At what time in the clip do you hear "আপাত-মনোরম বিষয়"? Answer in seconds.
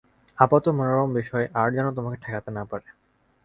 0.37-1.45